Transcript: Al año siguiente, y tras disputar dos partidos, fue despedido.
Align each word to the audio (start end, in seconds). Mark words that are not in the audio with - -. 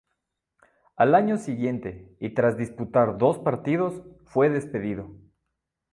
Al 0.95 1.13
año 1.13 1.37
siguiente, 1.37 2.15
y 2.19 2.33
tras 2.33 2.57
disputar 2.57 3.19
dos 3.19 3.37
partidos, 3.37 4.01
fue 4.25 4.49
despedido. 4.49 5.11